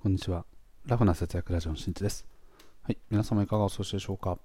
[0.00, 0.44] こんにちは。
[0.86, 2.24] ラフな節約ラジオのしんちです。
[2.84, 2.98] はい。
[3.10, 4.38] 皆様いかがお過ごしでしょうか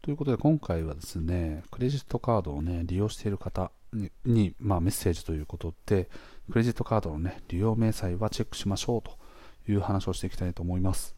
[0.00, 6.08] ということで、今回はですね、クレジットカードをね、利用している方に、にまあ、メッセージということで、
[6.50, 9.12] クレジットカードのね、利用明細はチェックしましょうと
[9.70, 11.14] いう話をしていきたいと思います。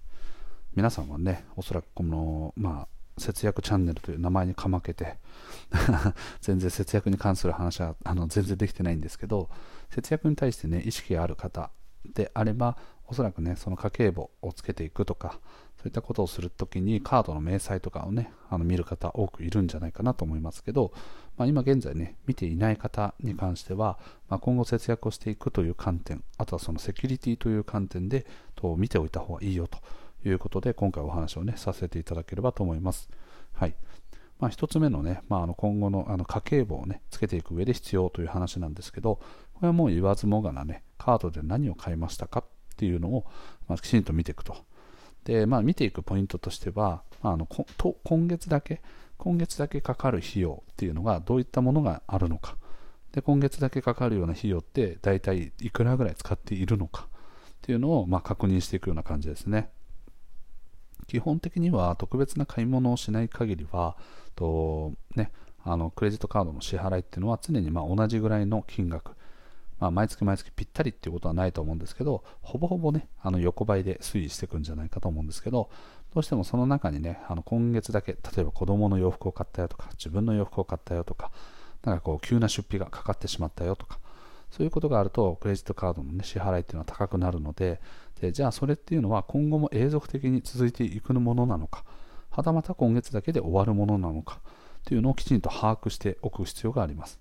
[0.75, 5.16] 皆さんはね、おそらくこの、まあ、節約チャンネルという名前にかまけて
[6.43, 9.48] 全然節約に関する話はあの全然できてないんですけど
[9.88, 11.70] 節約に対してね意識がある方
[12.14, 12.77] であれば
[13.09, 15.38] おそらくね、その家計簿をつけていくとか、
[15.77, 20.92] そういったことをするときにカードの明細とかをね、あの見る方多くいるんじゃないかなと思いますけど、
[21.37, 23.98] まあ、今現在ね、見ていない方に関しては、
[24.29, 29.79] まあ、今後節約をしていくという観点、あとはそのセキュリティという観点で、と見ておいた方がいいよと
[30.29, 33.09] いうことで、今回お話をね、させていただければと思います。
[33.52, 33.74] はい。
[34.38, 39.16] まあ、1つ目のね、まあ、あの今後のあの家計簿をね、つけていく上で必要という話なんですけど、
[39.54, 42.45] これはもう言わずもがなね、カードで何を買いましたか
[42.77, 43.25] っていうのを、
[43.69, 44.57] まあ、きちんと見ていくと。
[45.25, 48.83] で、まあ、見ていくポイントとしては、まあ、あの今月だけ、
[49.16, 52.57] 今月だけかかる費用っていうのがどういったものがあるのか。
[53.13, 59.71] で、今月だけかかるような費用って大体いくらぐらい使っているのかっていうのを、まあ、確認していくような感じですね。
[61.07, 63.96] 基本的には特別な買い物をしない限りは、
[64.34, 65.33] とね、
[65.65, 69.16] あのクレジットカードの支払いっていうのは常にま同じぐらいの金額
[69.78, 75.71] まあ、毎月毎月ぴったりっていうことはないと思うんですけど、ほぼほぼね、あの横ばいで推移していくんじゃないかと思うんですけど、
[76.15, 81.31] どうしてもその中にね、あの今月だけ、例えば子供の洋服を買ったよとか、自分の洋服を買ったよとか、
[81.84, 83.99] なんかこう急な出費がかかってしまったよとか、
[84.50, 87.81] そういうことがあると、クレジットカードの、ね、支払いっていうのは高くなるので
[88.21, 91.84] で、じゃあそれっていうのは今後も永続的に続いていくものなのか、
[92.31, 94.41] はたまた今月だけで終わるものなのか
[94.84, 97.21] というのをきちんと把握しておく必要があります。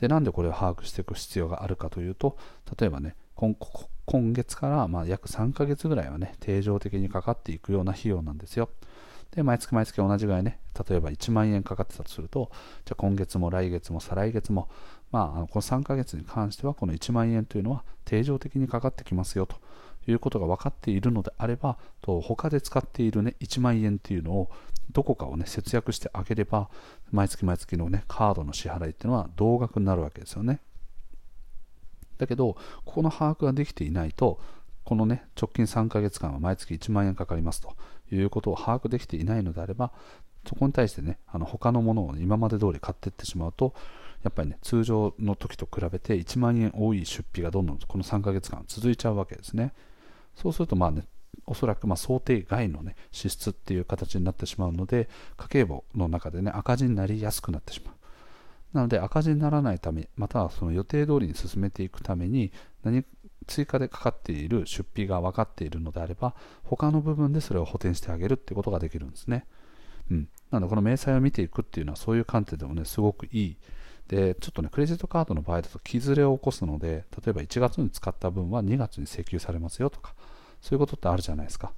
[0.00, 2.38] でなんでこれを把握していく必要があるかというと
[2.78, 3.54] 例えばね今
[4.32, 8.70] 月からま約3ヶ月ぐらいはね定常的にかかっていくような費用なんですよ。
[9.30, 12.50] で毎月毎月同じぐらいね例えば1万円かかってたとすると
[12.84, 14.68] じゃあ今月も来月も再来月も
[15.12, 19.56] まあ、この3ヶ月に関してはこの1万円というのは定常的にかかってきますよと
[20.08, 24.50] いうことが分かっているのであればと他で使っている、ね、1万円というのを
[24.92, 26.68] どこかを、ね、節約してあげれば
[27.12, 30.60] 毎月毎月の、ね、カードの支払いっていうのは同額になるわけですよね。
[32.18, 32.54] だけど
[32.84, 34.40] ここの把握ができていないと
[34.84, 37.76] このね直近3ヶ月間は毎月1万円かかりますと
[38.12, 39.92] いうことを把握できていないのであれば
[40.46, 43.74] そこに対してねあの他のものを、今まで通り買っていってしまうと
[44.22, 49.72] やっぱりね通常の時と比べて1万円多い出費がどんどんこの3ヶ月間続いちゃうわけですね。
[50.34, 51.04] そうするとまあね
[51.50, 57.94] おそらくま想定外の、ね、支出っていう形になってしまうので家計簿の中で、ね、赤字になりやすくなってしまう。
[58.72, 62.52] なので赤字にならないためまたはその予定通りに進めていくために
[62.84, 63.04] 何
[63.48, 69.44] 追加でかかっている出費が分かっているのであれば他の部分でそれを補填してあげるっていうことができるんですね、
[70.08, 73.56] うん、なのでこの明細を見ていくっていうのはそういう観点でもねすごくいい。
[74.06, 80.14] でちょっとねクレジットカードの場合だと傷れを起こすので例えば1月に使った分は2月に請求されますよとか
[80.60, 81.72] そういうことってあるじゃないですか。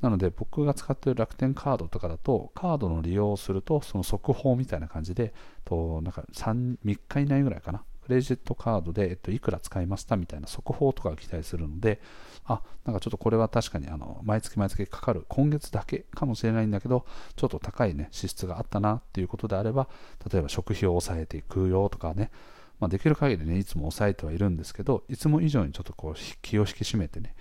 [0.00, 5.32] なので僕が使っている楽天カードとかだとカードの利用をするとその速報みたいな感じで
[5.64, 12.00] となんか 3, 3日以内ぐらいかなクレジットカードで、えっと、いくら使いましたみたいな速報とかが期待するので
[12.44, 17.04] あなんかちょっとこれは確かにあの毎月毎月かかる今月だけかもしれないんだけど
[17.34, 19.88] ちょっと高いね支出があったなっていうことであれば
[20.30, 22.30] 例えば食費を抑えていくよとかね
[22.78, 27.34] まあ、できる限りねいつも抑えてはいるんですけどいつも以上にちょっとこう気を引き締めてね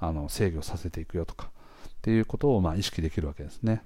[0.00, 1.50] あの制御させていくよとか
[1.88, 3.82] っていうことをまあ意識できるわけですね、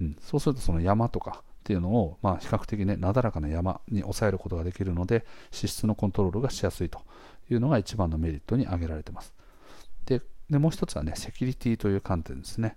[0.00, 7.00] うん、そうするとその山とかっていうのをまあ比較的ねなだらかな山に抑えることができるので脂質のコントロールがしやすいと
[7.50, 9.34] いうのが一番のメリットに挙げられてます。
[10.04, 10.20] で
[10.50, 12.76] でもう一つはねセキュリティという観点ですね。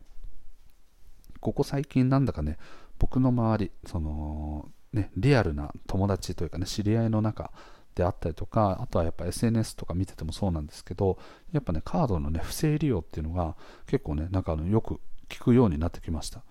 [1.42, 2.58] ここ最近なんだかね
[2.98, 7.52] 僕の周りそのねリアルな友達というかね知り合いの中
[7.97, 11.18] であったりとか、あとはやっぱ SNS とか見ててもそうなんですけど、
[11.52, 13.56] やっぱね、カードのね、不正利用っていうのが
[13.88, 16.44] 結構ね、なんかあのよく聞くようになってきました。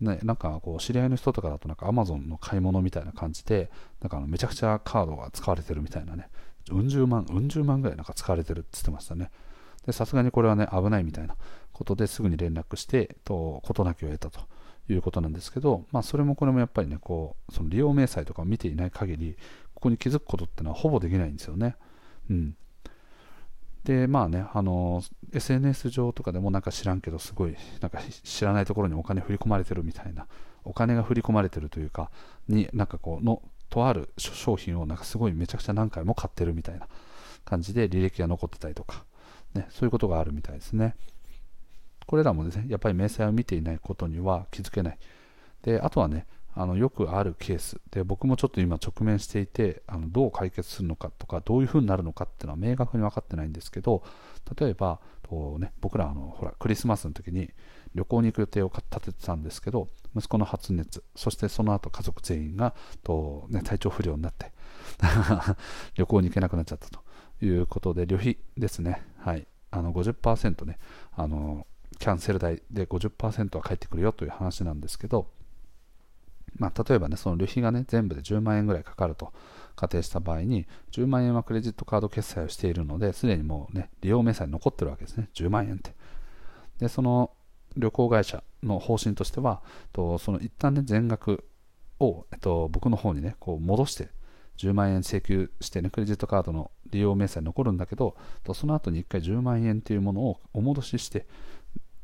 [0.00, 3.70] ね、なんかこう知り合いの人とかだとなんか Amazon の買い物みたいな感じで
[4.02, 6.28] なんかあのめちゃくちゃカードが使われてるみたいなね
[6.70, 9.30] うん十万うん十万ぐらいなんか使われてるって言ってましたね
[9.86, 11.36] でさすがにこれはね危ないみたいな
[11.72, 14.40] ことですぐに連絡してと事なきを得たと
[14.88, 19.36] いうことなんですけど、まあ、それもこれもやっぱりねこうその利用明細とかを見ていない限り
[19.86, 21.76] ここに気づくことってのはほぼできないんですよね。
[22.28, 22.56] うん。
[23.84, 25.00] で、まあね、あの、
[25.32, 30.26] SNS 上とかでもなんか知らんけど、すごい、なんか知らないところにお金振り込まれてるみたいな、
[30.64, 32.10] お金が振り込まれてるというか、
[32.48, 36.88] に、なんかこう、の、とある商品をなんかすごいめちゃくちゃ何回も買ってるみたいな
[37.44, 39.04] 感じで履歴が残ってたりとか、
[39.54, 40.96] ね、そういうことがあるみたいですね。
[42.06, 44.98] これらもですね、やっぱり明細を見ていないことには気づけない。
[45.62, 46.26] で、あとはね、
[46.58, 47.80] あのよくあるケース。
[47.90, 54.02] で僕もちょっと今直面していてあのどう解決するのかとかどういうふうになるのかっていうのは明確に分かってないんですけど
[54.58, 57.50] 例えばと、ね、僕らあのほらクリスマスの時に
[57.94, 62.74] 旅行に行く予定を立ててたんですけど息子の発熱そしてその後家族全員が
[63.04, 64.52] と、ね、体調不良になって
[65.94, 67.06] 旅行に行けなくなっちゃったと。
[67.42, 70.78] いうことで旅費ですね、はい、あの50%ね
[71.14, 71.66] あの
[71.98, 75.28] キャンセル代で50%は返ってくるよという話なんですけど
[76.58, 79.32] まあ、例えばね、その旅費がね、全部で10万円ぐらいかかると
[79.74, 85.94] 仮定した場合に、10万円はクレジットカード決済をしているので、すでにもうね、利用明細に残ってるわけですね、10万円って。
[86.78, 87.30] で、その
[87.76, 89.62] 旅行会社の方針としては、
[89.92, 91.44] とその一旦ね、全額
[92.00, 94.10] を、えっと、僕の方にね、こう戻して、
[94.56, 101.26] 10万円請求してね、クレジットカードの利用明細に残るんだけど、とその後に1回10万円というものをお戻しして、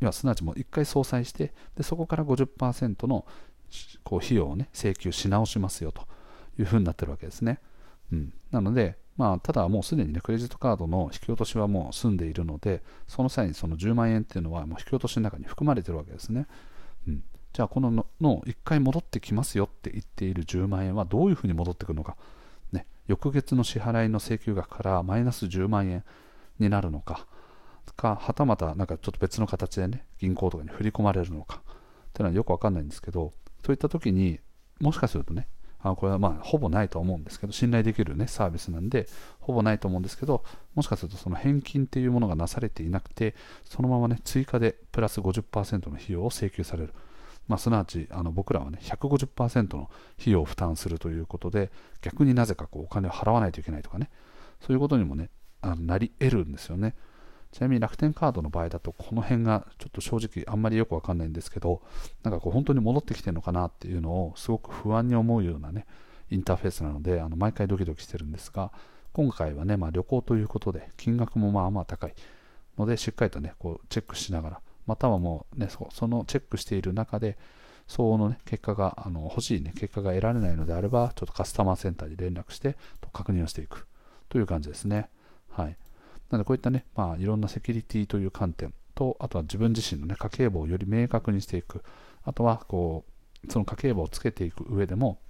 [0.02, 3.24] 要はすなわちもう1回相殺してでそこから50%の
[4.04, 6.02] こう費用を、ね、請求し直しますよと
[6.58, 7.60] いうふうになってるわけですね。
[8.12, 16.46] うん、なので、まあ、ただもうすでに、ね、クレジットカードの引き落としはもう済んでいるので、その際にその10万円っていうのはもう引き落としの中に含まれてるわけですね。
[17.06, 22.16] うん、じゃあ、こののの1回戻ってきますよって言っている10万円はどういうふうに戻ってくるのか、
[22.72, 26.04] ね、翌月の支払いの請求額からマイナス10万円
[26.58, 27.26] になるのか、
[27.96, 31.62] かはたまたなんかちょっと別の形でね、銀行とかに振り込まれるのか。
[32.12, 33.32] っていうのはよくわかんないんですけど、
[33.64, 34.40] そういった時に
[34.80, 35.48] もしかするとね
[35.82, 39.08] あこれはまあほぼないと思うんですけど信頼できる、ね、サービスなんで
[39.40, 40.44] ほぼないと思うんですけど
[40.74, 46.94] もしかするとその返金っていうものがなされていなくてそのままね追加でプラス50%の費用を請求される、
[47.48, 51.70] まあ、すなわちあの僕らはね150%の費用を負担するということで
[52.00, 54.08] 逆になぜかこうお金を払わないといけないとかね
[54.60, 55.30] そういうことにもね
[55.60, 56.94] あのなり得るんですよね。
[57.52, 61.82] ちなみに楽天カードの場合だと、この辺がちょっと正直あんまりよくわかんないんですけど、
[62.22, 65.86] なんかこう本当に戻ってきてるのかなっていうのをすごく不安に思うようなね、
[66.30, 68.72] インターフェースなので、あの毎回ドキドキしてるんですが、
[69.12, 72.14] 今回はね、まあ、旅行ということで、金額もまあまあ高い
[72.78, 77.36] ので、しっかりとね、こうチェックしながら、またはもうね、そのチェックしている中で、
[77.86, 83.86] 相応の、ね、結果が、あの欲しい、ね、結果が得られないのであれば、ちょっとカスタマーセンターに連絡してと確認をしていく
[84.30, 85.10] という感じですね。
[85.50, 85.76] はい。
[86.32, 91.84] なのでこういったね、まあ、いろんなセキュリティという観点と、あとは自分自身のね、家計簿をより明確にしていく。
[92.24, 93.04] あとは、こ
[93.46, 95.20] う、その家計簿をつけていく上でも、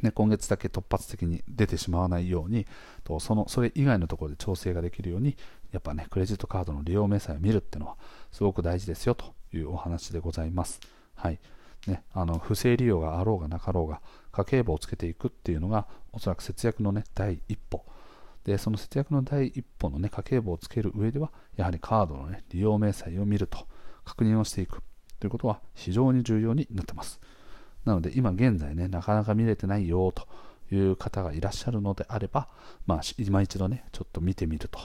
[0.00, 2.66] ね、今月だけ突発的に出てしまわないように、
[3.04, 5.36] とそのそれ以外のところで調整ができるように、
[5.72, 7.96] やっぱね、クレジットカードの利用明細を見るっていうのは、
[8.32, 10.80] すごく大事ですよというお話でございます。
[11.16, 11.38] はい。
[11.86, 14.00] ね、あの不正利用があろうがなかろうが、
[14.32, 17.84] 家計簿をつけていくっていうのが、おそらく節約のね、第一歩
[18.44, 23.66] でその節約の第一歩の、ね、家計簿をつける上ではやはりカードの、ね、利用明細を見ると
[24.04, 24.82] 確認をしていく
[25.20, 27.20] ということは非常に重要になってます。
[27.84, 30.26] なので今現在ねなかなか見れてないよと
[30.70, 32.48] いう方がいらっしゃるのであれば、
[32.86, 34.78] まあ、今一度ねちょっと見てみると。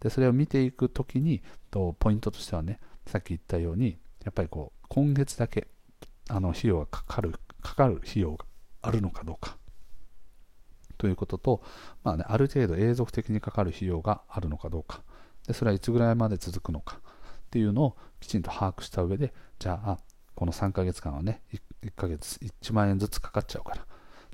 [0.00, 5.68] でそれを見ていくときにとポイントとしてはねさっき言ったようにやっぱりこう今月だけ
[6.28, 8.44] あの費用がかかるかかる費用が
[8.82, 9.55] あるのかどうか。
[10.98, 11.62] ということと、
[12.04, 15.02] まあね、ある程度永続的にかかる費用があるのかどうか。
[15.46, 17.00] でそれはいつぐらいまで続くのか。
[17.46, 19.98] っていうのをきちんと把握した上でじゃあ
[20.34, 23.86] この3ヶ月間はね 1, 1ヶ月1万円ずつかかっちゃうから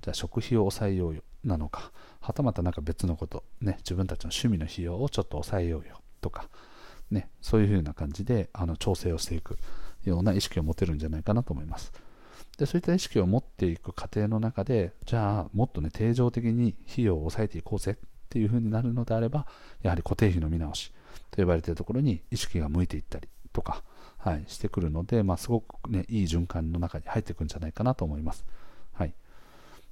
[0.03, 1.93] じゃあ食費を抑えようよなのか。
[2.21, 6.49] はたまた何か別のこと、ね、自分たちの趣味の費用をちょっと抑えようよとか、
[7.11, 9.59] ね、そういうふうな感じであの調整をしていく
[10.05, 11.93] ような意識を持てるんじゃないかなと思います。
[12.59, 17.95] でそういった意識を持っていく過程の中でじゃあもっとね定常的に費用を抑えていこうぜっ
[18.29, 19.47] ていう風になるのであれば
[19.83, 20.93] やはり固定費の見直し
[21.31, 23.83] と呼ばれているところに意識が向いていったりとか、
[24.19, 28.45] はい、してくるので、まあ、すごく、ね、いい循環の中に入っていくんじゃないかなと思います。
[28.93, 29.15] はい、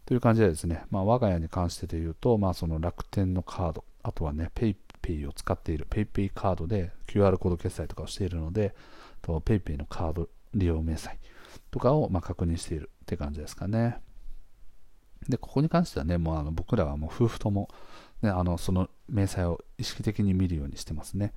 [0.07, 8.75] という感じでですね、まあ、我が家に関してで言うと、まあ、その楽天のカードあとはね PayPay を使っている PayPay カードで QR コード決済とかをしているので
[9.23, 11.17] PayPay のカード利用明細
[11.71, 14.01] とかをま確認しているって感じですかね。
[15.29, 17.69] で、ここに関してはね、もうあの僕らはもう夫婦とも、
[18.23, 21.33] ね、あのその明細を意識的に見るようにしてますね。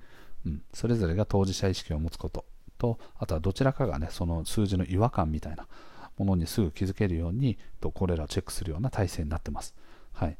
[0.46, 2.44] うん、それぞれが当事者意識を持つこと
[2.78, 5.66] と、あとはどちらかがね、その数字の違和感みたいな
[6.16, 9.74] ものにすぐ気づけるように、とこれらをチェックするような体制になってます。
[10.12, 10.38] はい。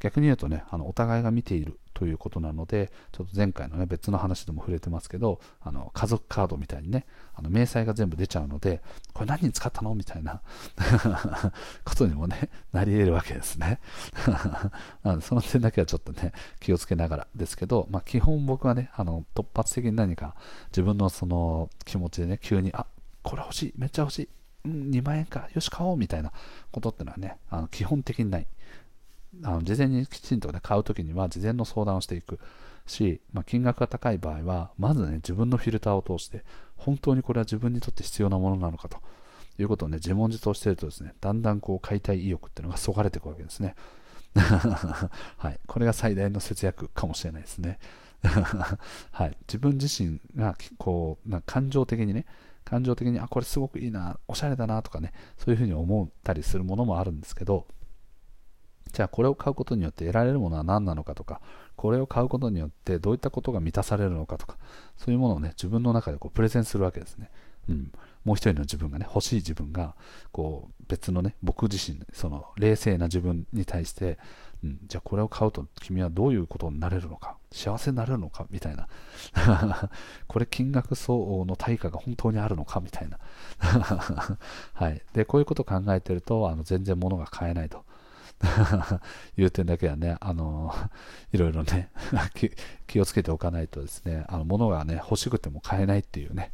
[0.00, 10.40] 逆に言うとね、あのお互いが見ているということなので、ちょっと前回の、ね、別の話でも触れてますけど、あの家族カードみたいにね、あの明細が全部出ちゃうので、これ何に使ったのみたいな
[11.84, 13.80] ことにもね、なり得るわけですね。
[15.02, 20.36] なので、その点だけはちょっとね、気をつけながらですけど、まあ、基本僕はね、あの突発的に何か
[20.68, 22.86] 自分のその気持ちでね、急に、あ
[23.24, 24.28] これ欲しい、めっちゃ欲しい、
[24.66, 26.30] うん、2万円か、よし、買おうみたいな
[26.70, 28.46] ことってのはね、あの基本的にない。
[29.44, 32.38] あの事前にきちんと、ね、買うときには事前の相談をしていく
[32.86, 36.44] し、まあ、金額が高い場合は、まずね、自分のフィルターを通して、
[36.76, 38.98] 本当にこれは自分にとって必要なものなのかと
[39.58, 43.74] いうことをね、自問自答しているとですね、だんだんこう買いたい意欲っていうのがそがれていくわけですね。
[44.34, 47.78] はい、これが最大の節約かもしれないですね。
[49.12, 52.26] はい、自分自身がこうな感情的にね、
[52.64, 57.66] 感情的に、あ、これすごくいいな、おしゃれだなとかね、そういうふうに思ったりするものもあるんですけど、
[58.92, 61.40] じゃあこれを買うことによって得られるものは何なのかとか、
[61.76, 64.56] これを買うことによってどういったことが満たされるのかとか、
[64.96, 67.30] そういうものをね、自分の中でこうプレゼンするわけですね。
[67.68, 67.92] うん。
[68.24, 69.94] もう一人の自分がね、欲しい自分が、
[70.32, 74.18] こう、別のね、僕自身、その、冷静な自分に対して、
[74.64, 78.88] うん、じゃあこれを買うと君はどういうことになれるのか、幸せになれるのか、みたいな。
[80.26, 83.18] これ金額相応の対価が本当にあるのか、みたいな。
[84.74, 85.02] はい。
[85.12, 87.84] で、こういうことを考えてると、あの、全然物が買えないと。
[89.36, 90.72] いう点だけはね、あの、
[91.32, 91.90] いろいろね
[92.86, 96.52] 気をつけておかないとですね、あの、物がね、欲しくても買えないっていうね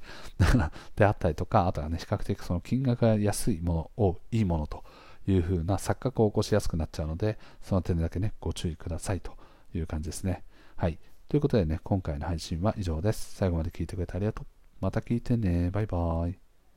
[0.97, 4.85] であったりとか、あとはね、比較的その金額が安いものをいいものと
[5.27, 9.37] いうふうな錯覚を起こしやすくなっちゃうので、その点だけね、ご注意くださいと
[9.75, 10.45] いう感じですね。
[10.77, 10.99] はい。
[11.29, 13.35] ということでね、今回の配信は以上です。
[13.35, 14.47] 最後まで聞いてくれてありがとう。
[14.81, 15.71] また聞いてね。
[15.71, 16.44] バイバーイ。